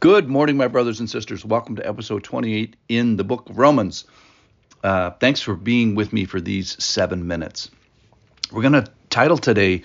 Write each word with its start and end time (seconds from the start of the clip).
Good 0.00 0.28
morning, 0.28 0.56
my 0.56 0.68
brothers 0.68 1.00
and 1.00 1.10
sisters. 1.10 1.44
Welcome 1.44 1.74
to 1.74 1.84
episode 1.84 2.22
28 2.22 2.76
in 2.88 3.16
the 3.16 3.24
book 3.24 3.50
of 3.50 3.58
Romans. 3.58 4.04
Uh, 4.84 5.10
thanks 5.10 5.40
for 5.40 5.56
being 5.56 5.96
with 5.96 6.12
me 6.12 6.24
for 6.24 6.40
these 6.40 6.80
seven 6.80 7.26
minutes. 7.26 7.68
We're 8.52 8.62
going 8.62 8.74
to 8.74 8.86
title 9.10 9.38
today 9.38 9.82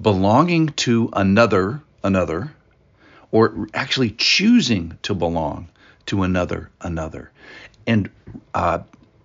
Belonging 0.00 0.70
to 0.70 1.10
Another, 1.12 1.80
Another, 2.02 2.52
or 3.30 3.68
actually 3.72 4.10
choosing 4.10 4.98
to 5.02 5.14
belong 5.14 5.68
to 6.06 6.24
another, 6.24 6.68
another. 6.80 7.30
And 7.86 8.10
uh, 8.54 8.80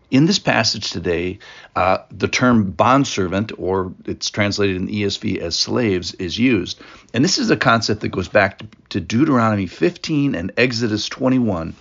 in 0.09 0.25
this 0.25 0.39
passage 0.39 0.91
today, 0.91 1.39
uh, 1.75 1.99
the 2.11 2.27
term 2.27 2.71
bondservant, 2.71 3.51
or 3.57 3.93
it's 4.05 4.29
translated 4.29 4.77
in 4.77 4.85
the 4.85 5.03
ESV 5.03 5.37
as 5.39 5.57
slaves, 5.57 6.13
is 6.15 6.37
used. 6.37 6.79
And 7.13 7.23
this 7.23 7.37
is 7.37 7.49
a 7.49 7.57
concept 7.57 8.01
that 8.01 8.09
goes 8.09 8.29
back 8.29 8.61
to, 8.89 9.01
Deuteronomy 9.01 9.67
15 9.67 10.33
and 10.33 10.51
Exodus 10.57 11.09
21, 11.09 11.75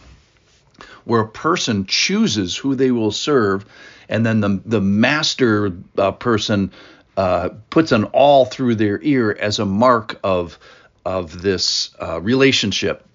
where 1.05 1.21
a 1.21 1.29
person 1.29 1.87
chooses 1.87 2.57
who 2.57 2.75
they 2.75 2.91
will 2.91 3.13
serve, 3.13 3.65
and 4.09 4.27
then 4.27 4.41
the, 4.41 4.61
the 4.65 4.81
master 4.81 5.73
uh, 5.97 6.13
person 6.13 6.73
uh, 7.17 7.51
puts 7.71 7.93
an 7.93 8.05
awl 8.13 8.45
through 8.45 8.75
their 8.75 9.01
ear 9.03 9.37
as 9.41 9.59
a 9.59 9.65
mark 9.65 10.19
of, 10.25 10.59
of 11.05 11.43
this 11.43 11.95
uh, 12.01 12.21
relationship 12.21 13.07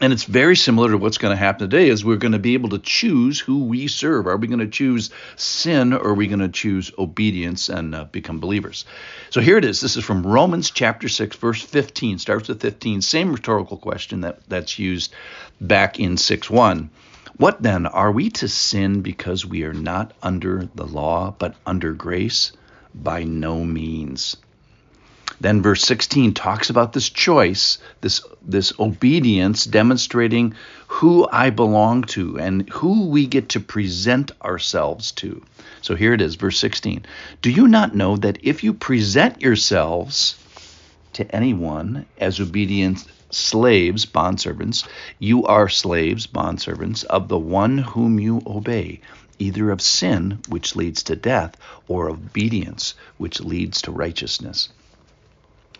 and 0.00 0.12
it's 0.12 0.24
very 0.24 0.56
similar 0.56 0.90
to 0.90 0.98
what's 0.98 1.18
going 1.18 1.30
to 1.30 1.38
happen 1.38 1.70
today 1.70 1.88
is 1.88 2.04
we're 2.04 2.16
going 2.16 2.32
to 2.32 2.38
be 2.40 2.54
able 2.54 2.70
to 2.70 2.80
choose 2.80 3.38
who 3.38 3.64
we 3.64 3.86
serve. 3.86 4.26
Are 4.26 4.36
we 4.36 4.48
going 4.48 4.58
to 4.58 4.66
choose 4.66 5.10
sin 5.36 5.92
or 5.92 6.08
are 6.08 6.14
we 6.14 6.26
going 6.26 6.40
to 6.40 6.48
choose 6.48 6.90
obedience 6.98 7.68
and 7.68 7.94
uh, 7.94 8.04
become 8.04 8.40
believers? 8.40 8.86
So 9.30 9.40
here 9.40 9.56
it 9.56 9.64
is. 9.64 9.80
This 9.80 9.96
is 9.96 10.04
from 10.04 10.26
Romans 10.26 10.72
chapter 10.72 11.08
6 11.08 11.36
verse 11.36 11.62
15. 11.62 12.18
Starts 12.18 12.48
with 12.48 12.60
15. 12.60 13.02
Same 13.02 13.32
rhetorical 13.32 13.76
question 13.76 14.22
that 14.22 14.40
that's 14.48 14.80
used 14.80 15.12
back 15.60 16.00
in 16.00 16.16
6:1. 16.16 16.88
What 17.36 17.62
then 17.62 17.86
are 17.86 18.10
we 18.10 18.30
to 18.30 18.48
sin 18.48 19.00
because 19.00 19.46
we 19.46 19.62
are 19.62 19.72
not 19.72 20.12
under 20.22 20.68
the 20.74 20.86
law 20.86 21.34
but 21.38 21.54
under 21.66 21.92
grace? 21.92 22.52
By 22.94 23.24
no 23.24 23.64
means. 23.64 24.36
Then 25.40 25.62
verse 25.62 25.82
16 25.82 26.34
talks 26.34 26.70
about 26.70 26.92
this 26.92 27.10
choice, 27.10 27.78
this 28.00 28.20
this 28.40 28.72
obedience 28.78 29.64
demonstrating 29.64 30.54
who 30.86 31.28
I 31.30 31.50
belong 31.50 32.02
to 32.14 32.38
and 32.38 32.68
who 32.70 33.08
we 33.08 33.26
get 33.26 33.48
to 33.50 33.60
present 33.60 34.30
ourselves 34.42 35.10
to. 35.12 35.42
So 35.82 35.96
here 35.96 36.14
it 36.14 36.20
is, 36.20 36.36
verse 36.36 36.58
16. 36.58 37.04
Do 37.42 37.50
you 37.50 37.66
not 37.66 37.94
know 37.94 38.16
that 38.16 38.38
if 38.42 38.62
you 38.62 38.72
present 38.74 39.42
yourselves 39.42 40.36
to 41.14 41.34
anyone 41.34 42.06
as 42.18 42.38
obedient 42.40 43.04
slaves, 43.30 44.06
bondservants, 44.06 44.86
you 45.18 45.44
are 45.46 45.68
slaves, 45.68 46.26
bondservants 46.26 47.04
of 47.04 47.28
the 47.28 47.38
one 47.38 47.78
whom 47.78 48.20
you 48.20 48.40
obey, 48.46 49.00
either 49.38 49.70
of 49.70 49.82
sin, 49.82 50.38
which 50.48 50.76
leads 50.76 51.02
to 51.02 51.16
death, 51.16 51.56
or 51.88 52.08
obedience, 52.08 52.94
which 53.18 53.40
leads 53.40 53.82
to 53.82 53.90
righteousness. 53.90 54.68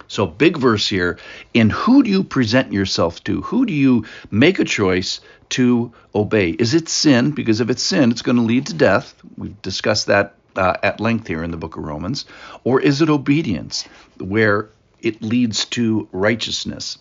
So, 0.08 0.26
big 0.26 0.56
verse 0.56 0.88
here. 0.88 1.18
In 1.52 1.70
who 1.70 2.02
do 2.02 2.10
you 2.10 2.24
present 2.24 2.72
yourself 2.72 3.22
to? 3.24 3.42
Who 3.42 3.66
do 3.66 3.72
you 3.72 4.04
make 4.30 4.58
a 4.58 4.64
choice 4.64 5.20
to 5.50 5.92
obey? 6.14 6.50
Is 6.50 6.74
it 6.74 6.88
sin? 6.88 7.30
Because 7.32 7.60
if 7.60 7.70
it's 7.70 7.82
sin, 7.82 8.10
it's 8.10 8.22
going 8.22 8.36
to 8.36 8.42
lead 8.42 8.66
to 8.66 8.74
death. 8.74 9.14
We've 9.36 9.60
discussed 9.62 10.06
that 10.06 10.34
uh, 10.56 10.74
at 10.82 11.00
length 11.00 11.26
here 11.26 11.42
in 11.42 11.50
the 11.50 11.56
book 11.56 11.76
of 11.76 11.84
Romans. 11.84 12.26
Or 12.64 12.80
is 12.80 13.00
it 13.00 13.10
obedience, 13.10 13.88
where 14.18 14.68
it 15.00 15.22
leads 15.22 15.64
to 15.66 16.08
righteousness? 16.12 16.98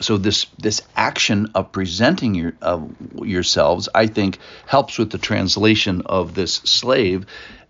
So 0.00 0.16
this 0.16 0.46
this 0.58 0.80
action 0.96 1.50
of 1.54 1.72
presenting 1.72 2.34
your, 2.34 2.52
of 2.62 2.94
yourselves, 3.20 3.88
I 3.94 4.06
think, 4.06 4.38
helps 4.66 4.96
with 4.96 5.10
the 5.10 5.18
translation 5.18 6.02
of 6.06 6.34
this 6.34 6.54
slave, 6.54 7.26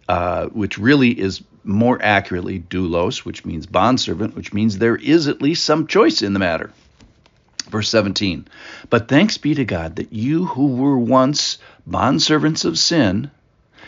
uh, 0.08 0.46
which 0.46 0.78
really 0.78 1.10
is 1.10 1.42
more 1.64 2.00
accurately, 2.00 2.58
doulos, 2.58 3.24
which 3.24 3.44
means 3.44 3.66
bondservant, 3.66 4.34
which 4.34 4.52
means 4.52 4.78
there 4.78 4.96
is 4.96 5.28
at 5.28 5.42
least 5.42 5.64
some 5.64 5.86
choice 5.86 6.22
in 6.22 6.32
the 6.32 6.38
matter. 6.38 6.70
Verse 7.68 7.90
17, 7.90 8.48
but 8.88 9.08
thanks 9.08 9.36
be 9.36 9.54
to 9.54 9.64
God 9.66 9.96
that 9.96 10.10
you 10.10 10.46
who 10.46 10.68
were 10.68 10.98
once 10.98 11.58
bondservants 11.86 12.64
of 12.64 12.78
sin 12.78 13.30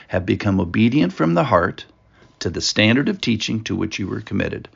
have 0.09 0.27
become 0.27 0.61
obedient 0.61 1.15
from 1.15 1.33
the 1.33 1.45
heart 1.45 1.87
to 2.41 2.51
the 2.51 2.61
standard 2.61 3.09
of 3.09 3.23
teaching 3.23 3.65
to 3.65 3.75
which 3.75 3.99
you 3.99 4.07
were 4.07 4.21
committed. 4.21 4.69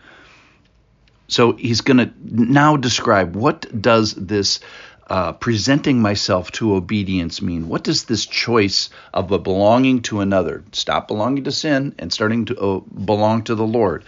So 1.28 1.52
he's 1.52 1.80
going 1.80 1.96
to 1.98 2.12
now 2.22 2.76
describe 2.76 3.34
what 3.34 3.80
does 3.80 4.14
this 4.14 4.60
uh, 5.08 5.32
presenting 5.32 6.00
myself 6.00 6.50
to 6.52 6.74
obedience 6.74 7.42
mean? 7.42 7.68
What 7.68 7.84
does 7.84 8.04
this 8.04 8.26
choice 8.26 8.90
of 9.12 9.32
a 9.32 9.38
belonging 9.38 10.02
to 10.02 10.20
another, 10.20 10.64
stop 10.72 11.08
belonging 11.08 11.44
to 11.44 11.52
sin 11.52 11.94
and 11.98 12.12
starting 12.12 12.46
to 12.46 12.58
uh, 12.58 12.80
belong 12.80 13.42
to 13.44 13.54
the 13.54 13.66
Lord? 13.66 14.04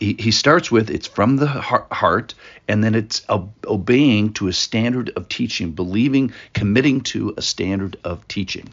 He, 0.00 0.14
he 0.18 0.30
starts 0.30 0.70
with 0.70 0.90
it's 0.90 1.06
from 1.06 1.36
the 1.36 1.46
heart, 1.46 2.34
and 2.68 2.84
then 2.84 2.94
it's 2.94 3.24
obeying 3.66 4.34
to 4.34 4.48
a 4.48 4.52
standard 4.52 5.10
of 5.16 5.28
teaching, 5.28 5.72
believing, 5.72 6.32
committing 6.52 7.00
to 7.02 7.34
a 7.36 7.42
standard 7.42 7.96
of 8.04 8.26
teaching. 8.28 8.68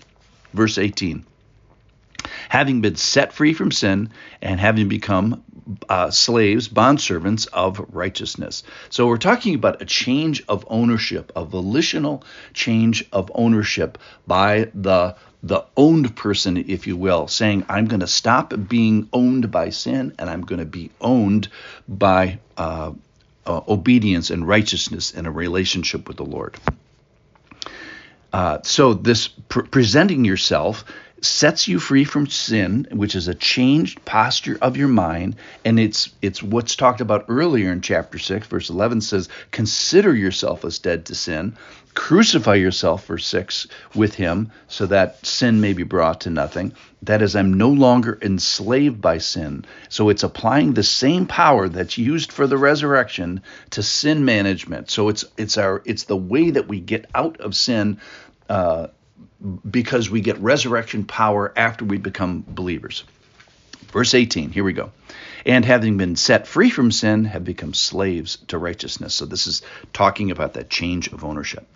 Verse 0.53 0.77
18 0.77 1.25
having 2.49 2.81
been 2.81 2.95
set 2.95 3.33
free 3.33 3.53
from 3.53 3.71
sin 3.71 4.09
and 4.41 4.59
having 4.59 4.87
become 4.87 5.43
uh, 5.89 6.11
slaves, 6.11 6.67
bondservants 6.67 7.47
of 7.53 7.85
righteousness. 7.93 8.63
So 8.89 9.07
we're 9.07 9.17
talking 9.17 9.55
about 9.55 9.81
a 9.81 9.85
change 9.85 10.43
of 10.47 10.65
ownership, 10.69 11.31
a 11.35 11.45
volitional 11.45 12.23
change 12.53 13.05
of 13.11 13.31
ownership 13.33 13.97
by 14.27 14.69
the 14.73 15.15
the 15.45 15.65
owned 15.75 16.15
person, 16.15 16.55
if 16.69 16.87
you 16.87 16.95
will, 16.95 17.27
saying, 17.27 17.65
I'm 17.67 17.87
going 17.87 17.99
to 17.99 18.07
stop 18.07 18.53
being 18.69 19.09
owned 19.11 19.51
by 19.51 19.71
sin 19.71 20.15
and 20.17 20.29
I'm 20.29 20.41
going 20.41 20.59
to 20.59 20.65
be 20.65 20.89
owned 21.01 21.49
by 21.85 22.39
uh, 22.55 22.93
uh, 23.45 23.61
obedience 23.67 24.29
and 24.29 24.47
righteousness 24.47 25.11
in 25.11 25.25
a 25.25 25.31
relationship 25.31 26.07
with 26.07 26.15
the 26.15 26.23
Lord. 26.23 26.55
Uh, 28.31 28.59
so, 28.63 28.93
this 28.93 29.27
pr- 29.27 29.63
presenting 29.63 30.23
yourself 30.23 30.85
sets 31.23 31.69
you 31.69 31.79
free 31.79 32.03
from 32.03 32.27
sin, 32.27 32.85
which 32.91 33.15
is 33.15 33.29
a 33.29 33.33
changed 33.33 34.03
posture 34.03 34.57
of 34.61 34.75
your 34.75 34.89
mind, 34.89 35.37
and 35.63 35.79
it's 35.79 36.09
it's 36.21 36.43
what's 36.43 36.75
talked 36.75 36.99
about 36.99 37.25
earlier 37.29 37.71
in 37.71 37.79
chapter 37.79 38.19
6 38.19 38.47
verse 38.47 38.69
11 38.69 38.99
says, 38.99 39.29
"Consider 39.51 40.13
yourself 40.13 40.65
as 40.65 40.79
dead 40.79 41.05
to 41.05 41.15
sin, 41.15 41.55
crucify 41.93 42.55
yourself 42.55 43.07
verse 43.07 43.25
6 43.25 43.67
with 43.95 44.15
him 44.15 44.51
so 44.67 44.85
that 44.85 45.25
sin 45.25 45.61
may 45.61 45.71
be 45.71 45.83
brought 45.83 46.21
to 46.21 46.29
nothing." 46.29 46.73
That 47.03 47.21
is 47.21 47.35
I'm 47.35 47.53
no 47.53 47.69
longer 47.69 48.17
enslaved 48.21 48.99
by 48.99 49.19
sin. 49.19 49.65
So 49.89 50.09
it's 50.09 50.23
applying 50.23 50.73
the 50.73 50.83
same 50.83 51.25
power 51.25 51.69
that's 51.69 51.97
used 51.97 52.31
for 52.31 52.47
the 52.47 52.57
resurrection 52.57 53.41
to 53.71 53.83
sin 53.83 54.25
management. 54.25 54.89
So 54.89 55.07
it's 55.07 55.23
it's 55.37 55.57
our 55.57 55.81
it's 55.85 56.03
the 56.03 56.17
way 56.17 56.49
that 56.49 56.67
we 56.67 56.81
get 56.81 57.05
out 57.15 57.39
of 57.39 57.55
sin 57.55 57.99
uh, 58.49 58.87
because 59.69 60.09
we 60.09 60.21
get 60.21 60.39
resurrection 60.39 61.03
power 61.05 61.53
after 61.55 61.85
we 61.85 61.97
become 61.97 62.43
believers. 62.47 63.03
Verse 63.91 64.13
18, 64.13 64.51
here 64.51 64.63
we 64.63 64.73
go. 64.73 64.91
And 65.45 65.65
having 65.65 65.97
been 65.97 66.15
set 66.15 66.47
free 66.47 66.69
from 66.69 66.91
sin, 66.91 67.25
have 67.25 67.43
become 67.43 67.73
slaves 67.73 68.37
to 68.47 68.57
righteousness. 68.57 69.13
So 69.13 69.25
this 69.25 69.45
is 69.45 69.61
talking 69.91 70.31
about 70.31 70.53
that 70.53 70.69
change 70.69 71.09
of 71.09 71.23
ownership. 71.23 71.67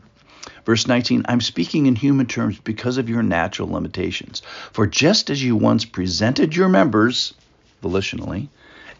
Verse 0.65 0.87
19, 0.87 1.25
I'm 1.27 1.41
speaking 1.41 1.85
in 1.85 1.95
human 1.95 2.25
terms 2.25 2.59
because 2.59 2.97
of 2.97 3.09
your 3.09 3.23
natural 3.23 3.69
limitations. 3.69 4.41
For 4.71 4.87
just 4.87 5.29
as 5.29 5.43
you 5.43 5.55
once 5.55 5.85
presented 5.85 6.55
your 6.55 6.69
members, 6.69 7.33
volitionally, 7.83 8.47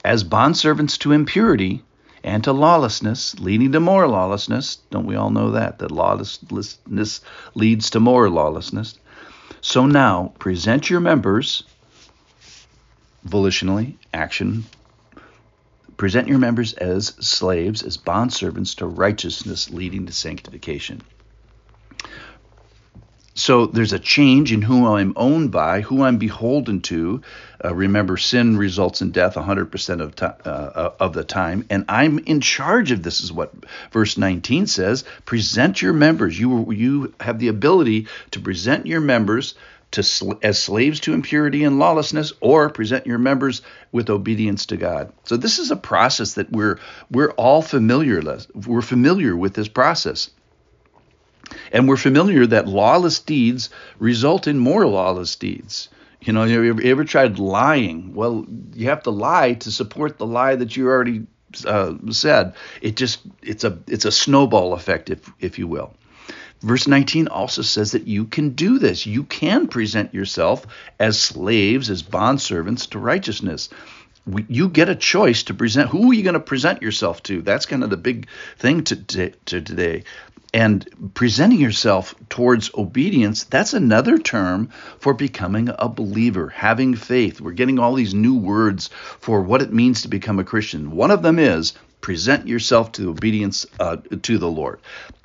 as 0.05 0.23
bondservants 0.23 0.97
to 0.99 1.11
impurity, 1.11 1.83
and 2.23 2.43
to 2.43 2.51
lawlessness, 2.51 3.39
leading 3.39 3.71
to 3.71 3.79
more 3.79 4.07
lawlessness. 4.07 4.77
Don't 4.89 5.05
we 5.05 5.15
all 5.15 5.29
know 5.29 5.51
that? 5.51 5.79
That 5.79 5.91
lawlessness 5.91 7.21
leads 7.55 7.89
to 7.91 7.99
more 7.99 8.29
lawlessness. 8.29 8.97
So 9.61 9.85
now, 9.85 10.33
present 10.39 10.89
your 10.89 10.99
members 10.99 11.63
volitionally, 13.27 13.95
action. 14.13 14.65
Present 15.97 16.27
your 16.27 16.37
members 16.37 16.73
as 16.73 17.07
slaves, 17.19 17.81
as 17.81 17.97
bondservants 17.97 18.75
to 18.77 18.85
righteousness, 18.85 19.69
leading 19.69 20.05
to 20.05 20.13
sanctification. 20.13 21.01
So 23.37 23.67
there's 23.67 23.93
a 23.93 23.99
change 23.99 24.51
in 24.51 24.63
who 24.63 24.87
I'm 24.87 25.13
owned 25.15 25.51
by, 25.51 25.81
who 25.81 26.01
I'm 26.01 26.17
beholden 26.17 26.81
to. 26.81 27.21
Uh, 27.63 27.75
remember, 27.75 28.17
sin 28.17 28.57
results 28.57 29.03
in 29.03 29.11
death 29.11 29.35
100% 29.35 30.01
of, 30.01 30.15
to, 30.15 30.49
uh, 30.49 30.93
of 30.99 31.13
the 31.13 31.23
time, 31.23 31.63
and 31.69 31.85
I'm 31.87 32.17
in 32.17 32.41
charge 32.41 32.91
of 32.91 33.03
this. 33.03 33.21
Is 33.21 33.31
what 33.31 33.53
verse 33.91 34.17
19 34.17 34.65
says. 34.65 35.03
Present 35.25 35.83
your 35.83 35.93
members. 35.93 36.39
You 36.39 36.71
you 36.71 37.13
have 37.19 37.37
the 37.37 37.49
ability 37.49 38.07
to 38.31 38.39
present 38.39 38.87
your 38.87 39.01
members 39.01 39.53
to 39.91 40.01
sl- 40.01 40.33
as 40.41 40.61
slaves 40.61 40.99
to 41.01 41.13
impurity 41.13 41.63
and 41.63 41.77
lawlessness, 41.77 42.33
or 42.41 42.71
present 42.71 43.05
your 43.05 43.19
members 43.19 43.61
with 43.91 44.09
obedience 44.09 44.65
to 44.67 44.77
God. 44.77 45.13
So 45.25 45.37
this 45.37 45.59
is 45.59 45.69
a 45.69 45.75
process 45.75 46.33
that 46.33 46.51
we're 46.51 46.79
we're 47.11 47.31
all 47.31 47.61
familiar. 47.61 48.19
We're 48.55 48.81
familiar 48.81 49.37
with 49.37 49.53
this 49.53 49.67
process. 49.67 50.31
And 51.71 51.87
we're 51.87 51.97
familiar 51.97 52.45
that 52.47 52.67
lawless 52.67 53.19
deeds 53.19 53.69
result 53.99 54.47
in 54.47 54.57
more 54.57 54.87
lawless 54.87 55.35
deeds. 55.35 55.89
You 56.21 56.33
know, 56.33 56.43
you 56.43 56.69
ever, 56.69 56.81
ever 56.81 57.03
tried 57.03 57.39
lying? 57.39 58.13
Well, 58.13 58.45
you 58.73 58.87
have 58.87 59.03
to 59.03 59.11
lie 59.11 59.53
to 59.53 59.71
support 59.71 60.17
the 60.17 60.25
lie 60.25 60.55
that 60.55 60.75
you 60.75 60.87
already 60.87 61.27
uh, 61.65 61.93
said. 62.11 62.53
It 62.81 62.95
just 62.95 63.19
it's 63.41 63.63
a 63.63 63.77
it's 63.87 64.05
a 64.05 64.11
snowball 64.11 64.73
effect, 64.73 65.09
if 65.09 65.31
if 65.39 65.59
you 65.59 65.67
will. 65.67 65.93
Verse 66.61 66.87
19 66.87 67.27
also 67.27 67.61
says 67.61 67.91
that 67.91 68.07
you 68.07 68.25
can 68.25 68.49
do 68.49 68.79
this. 68.79 69.05
You 69.05 69.23
can 69.23 69.67
present 69.67 70.13
yourself 70.13 70.65
as 70.99 71.19
slaves, 71.19 71.89
as 71.91 72.01
bondservants 72.01 72.89
to 72.89 72.99
righteousness. 72.99 73.69
You 74.49 74.67
get 74.67 74.89
a 74.89 74.95
choice 74.95 75.43
to 75.43 75.53
present. 75.53 75.89
Who 75.89 76.11
are 76.11 76.13
you 76.15 76.23
going 76.23 76.33
to 76.33 76.39
present 76.39 76.81
yourself 76.81 77.21
to? 77.23 77.43
That's 77.43 77.67
kind 77.67 77.83
of 77.83 77.91
the 77.91 77.97
big 77.97 78.27
thing 78.57 78.83
to, 78.85 78.95
to, 78.95 79.29
to 79.29 79.61
today 79.61 80.03
and 80.57 81.11
presenting 81.13 81.59
yourself 81.59 82.15
towards 82.29 82.71
obedience 82.73 83.43
that's 83.43 83.75
another 83.75 84.17
term 84.17 84.69
for 84.97 85.13
becoming 85.13 85.69
a 85.77 85.87
believer 85.87 86.49
having 86.49 86.95
faith. 86.95 87.39
We're 87.39 87.51
getting 87.51 87.77
all 87.77 87.93
these 87.93 88.15
new 88.15 88.35
words 88.35 88.89
for 89.19 89.43
what 89.43 89.61
it 89.61 89.71
means 89.71 90.01
to 90.01 90.07
become 90.07 90.39
a 90.39 90.43
christian. 90.43 90.89
One 90.89 91.11
of 91.11 91.21
them 91.21 91.37
is 91.37 91.73
present 92.01 92.47
yourself 92.47 92.91
to 92.93 93.11
obedience 93.11 93.67
uh, 93.79 93.97
to 94.23 94.39
the 94.39 94.49
lord. 94.49 94.79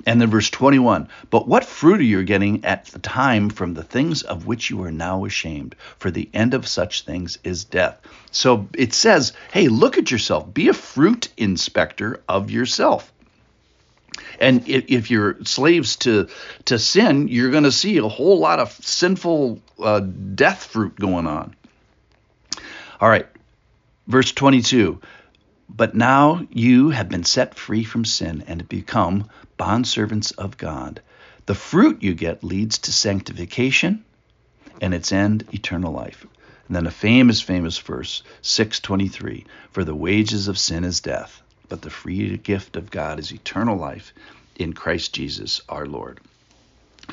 And 0.05 0.21
then 0.21 0.29
verse 0.29 0.51
21 0.51 1.09
but 1.31 1.47
what 1.47 1.65
fruit 1.65 1.99
are 1.99 2.03
you 2.03 2.23
getting 2.23 2.63
at 2.63 2.85
the 2.85 2.99
time 2.99 3.49
from 3.49 3.73
the 3.73 3.83
things 3.83 4.21
of 4.21 4.45
which 4.45 4.69
you 4.69 4.83
are 4.83 4.91
now 4.91 5.25
ashamed? 5.25 5.75
For 5.97 6.11
the 6.11 6.29
end 6.31 6.53
of 6.53 6.67
such 6.67 7.05
things 7.05 7.39
is 7.43 7.63
death. 7.63 7.99
So 8.29 8.67
it 8.77 8.93
says 8.93 9.33
hey 9.51 9.67
look 9.67 9.97
at 9.97 10.11
yourself. 10.11 10.53
Be 10.53 10.67
a 10.67 10.73
fruit 10.73 11.29
inspector 11.37 12.21
of 12.29 12.51
yourself 12.51 13.11
and 14.39 14.67
if, 14.67 15.11
you're 15.11 15.43
slaves 15.43 15.95
to 15.97 16.27
to 16.65 16.79
sin, 16.79 17.27
you're 17.27 17.51
going 17.51 17.63
to 17.63 17.71
see 17.71 17.97
a 17.97 18.07
whole 18.07 18.39
lot 18.39 18.59
of 18.59 18.71
sinful 18.71 19.59
uh, 19.79 19.99
death 19.99 20.65
fruit 20.65 20.95
going 20.99 21.27
on. 21.27 21.55
All 22.99 23.09
right, 23.09 23.27
verse 24.07 24.31
22. 24.31 25.01
But 25.69 25.95
now 25.95 26.45
you 26.51 26.89
have 26.91 27.09
been 27.09 27.23
set 27.23 27.55
free 27.55 27.83
from 27.83 28.05
sin 28.05 28.43
and 28.47 28.67
become 28.67 29.29
bondservants 29.57 30.35
of 30.37 30.57
God. 30.57 31.01
The 31.45 31.55
fruit 31.55 32.03
you 32.03 32.13
get 32.13 32.43
leads 32.43 32.77
to 32.79 32.93
sanctification 32.93 34.05
and 34.81 34.93
its 34.93 35.11
end 35.11 35.45
eternal 35.53 35.91
life. 35.91 36.25
And 36.67 36.75
then 36.75 36.87
a 36.87 36.91
famous, 36.91 37.41
famous 37.41 37.77
verse, 37.77 38.23
623 38.41 39.45
For 39.71 39.83
the 39.83 39.95
wages 39.95 40.47
of 40.47 40.57
sin 40.57 40.83
is 40.83 41.01
death, 41.01 41.42
but 41.73 41.81
the 41.81 41.89
free 41.89 42.37
gift 42.37 42.75
of 42.75 42.91
God 42.91 43.17
is 43.17 43.31
eternal 43.31 43.75
life 43.75 44.13
in 44.57 44.73
Christ 44.73 45.11
Jesus 45.11 45.59
our 45.67 45.87
Lord. 45.87 46.19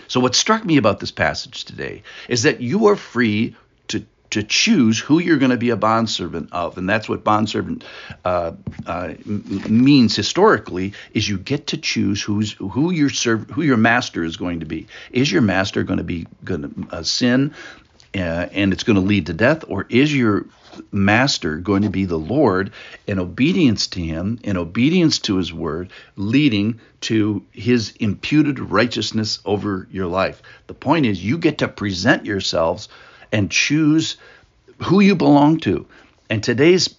So, 0.06 0.20
what 0.20 0.34
struck 0.34 0.66
me 0.66 0.76
about 0.76 1.00
this 1.00 1.10
passage 1.10 1.64
today 1.64 2.02
is 2.28 2.42
that 2.42 2.60
you 2.60 2.88
are 2.88 2.96
free 2.96 3.56
to, 3.88 4.04
to 4.32 4.42
choose 4.42 4.98
who 4.98 5.18
you're 5.18 5.38
going 5.38 5.52
to 5.52 5.56
be 5.56 5.70
a 5.70 5.76
bondservant 5.76 6.50
of. 6.52 6.76
And 6.76 6.86
that's 6.86 7.08
what 7.08 7.24
bondservant 7.24 7.84
uh, 8.22 8.52
uh, 8.84 9.14
means 9.24 10.14
historically 10.14 10.92
is 11.14 11.26
you 11.26 11.38
get 11.38 11.68
to 11.68 11.78
choose 11.78 12.20
who's, 12.20 12.52
who, 12.52 12.90
your 12.90 13.08
serv- 13.08 13.48
who 13.48 13.62
your 13.62 13.78
master 13.78 14.24
is 14.24 14.36
going 14.36 14.60
to 14.60 14.66
be. 14.66 14.88
Is 15.10 15.32
your 15.32 15.40
master 15.40 15.84
going 15.84 16.00
to 16.00 16.04
be 16.04 16.26
going 16.44 16.62
to 16.64 16.96
uh, 16.96 17.02
sin 17.02 17.54
uh, 18.14 18.18
and 18.52 18.72
it's 18.72 18.82
going 18.82 18.96
to 18.96 19.00
lead 19.00 19.26
to 19.26 19.32
death, 19.32 19.64
or 19.68 19.86
is 19.88 20.14
your 20.14 20.44
master 20.92 21.56
going 21.56 21.82
to 21.82 21.90
be 21.90 22.04
the 22.04 22.18
Lord 22.18 22.72
in 23.06 23.18
obedience 23.18 23.86
to 23.88 24.00
him, 24.00 24.38
in 24.42 24.56
obedience 24.56 25.18
to 25.20 25.36
his 25.36 25.52
word, 25.52 25.90
leading 26.16 26.80
to 27.02 27.44
his 27.52 27.92
imputed 28.00 28.58
righteousness 28.58 29.40
over 29.44 29.88
your 29.90 30.06
life. 30.06 30.42
The 30.66 30.74
point 30.74 31.06
is, 31.06 31.24
you 31.24 31.38
get 31.38 31.58
to 31.58 31.68
present 31.68 32.26
yourselves 32.26 32.88
and 33.32 33.50
choose 33.50 34.16
who 34.82 35.00
you 35.00 35.14
belong 35.16 35.60
to. 35.60 35.86
And 36.28 36.42
today's 36.42 36.94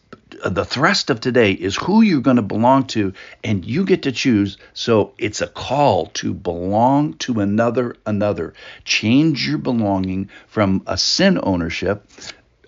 the 0.45 0.65
thrust 0.65 1.09
of 1.09 1.19
today 1.19 1.51
is 1.51 1.75
who 1.75 2.01
you're 2.01 2.21
going 2.21 2.38
to 2.38 2.41
belong 2.41 2.85
to, 2.88 3.13
and 3.44 3.65
you 3.65 3.85
get 3.85 4.03
to 4.03 4.12
choose. 4.12 4.57
So 4.73 5.13
it's 5.18 5.41
a 5.41 5.47
call 5.47 6.07
to 6.07 6.33
belong 6.33 7.13
to 7.15 7.39
another, 7.39 7.95
another. 8.06 8.53
Change 8.83 9.47
your 9.47 9.57
belonging 9.57 10.29
from 10.47 10.83
a 10.88 10.97
sin 10.97 11.39
ownership 11.41 12.09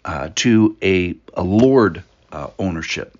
uh, 0.05 0.29
to 0.35 0.77
a, 0.81 1.15
a 1.33 1.43
Lord 1.43 2.03
uh, 2.31 2.47
ownership. 2.59 3.17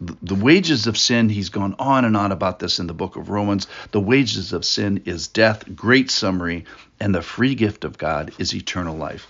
The, 0.00 0.16
the 0.22 0.34
wages 0.34 0.86
of 0.86 0.96
sin, 0.96 1.28
he's 1.28 1.48
gone 1.48 1.74
on 1.78 2.04
and 2.04 2.16
on 2.16 2.32
about 2.32 2.58
this 2.58 2.78
in 2.78 2.86
the 2.86 2.94
book 2.94 3.16
of 3.16 3.30
Romans. 3.30 3.66
The 3.90 4.00
wages 4.00 4.52
of 4.52 4.64
sin 4.64 5.02
is 5.06 5.28
death, 5.28 5.64
great 5.74 6.10
summary, 6.10 6.64
and 7.00 7.14
the 7.14 7.22
free 7.22 7.54
gift 7.54 7.84
of 7.84 7.98
God 7.98 8.32
is 8.38 8.54
eternal 8.54 8.96
life. 8.96 9.26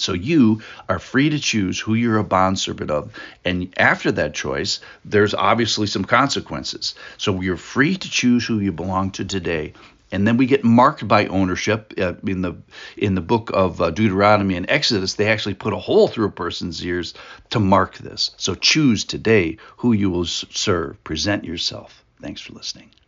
So 0.00 0.12
you 0.12 0.62
are 0.88 0.98
free 0.98 1.30
to 1.30 1.38
choose 1.38 1.78
who 1.78 1.94
you're 1.94 2.18
a 2.18 2.24
bondservant 2.24 2.90
of. 2.90 3.12
And 3.44 3.72
after 3.76 4.10
that 4.12 4.34
choice, 4.34 4.80
there's 5.04 5.34
obviously 5.34 5.86
some 5.86 6.04
consequences. 6.04 6.94
So 7.18 7.40
you're 7.40 7.56
free 7.56 7.96
to 7.96 8.10
choose 8.10 8.46
who 8.46 8.58
you 8.58 8.72
belong 8.72 9.10
to 9.12 9.24
today 9.24 9.74
and 10.12 10.26
then 10.26 10.36
we 10.36 10.46
get 10.46 10.64
marked 10.64 11.06
by 11.06 11.26
ownership 11.26 11.94
uh, 11.98 12.14
in 12.26 12.42
the 12.42 12.54
in 12.96 13.14
the 13.14 13.20
book 13.20 13.50
of 13.52 13.80
uh, 13.80 13.90
Deuteronomy 13.90 14.56
and 14.56 14.66
Exodus. 14.68 15.14
They 15.14 15.28
actually 15.28 15.54
put 15.54 15.72
a 15.72 15.78
hole 15.78 16.08
through 16.08 16.26
a 16.26 16.32
person's 16.32 16.84
ears 16.84 17.14
to 17.50 17.60
mark 17.60 17.98
this. 17.98 18.32
So 18.36 18.54
choose 18.54 19.04
today 19.04 19.58
who 19.78 19.92
you 19.92 20.10
will 20.10 20.26
serve. 20.26 21.02
Present 21.04 21.44
yourself. 21.44 22.04
Thanks 22.20 22.40
for 22.40 22.52
listening. 22.54 22.90